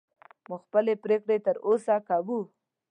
موږ 0.47 0.59
خپلې 0.67 0.93
پرېکړې 1.03 1.37
تر 1.45 1.57
سره 1.85 1.99
کوو. 2.09 2.39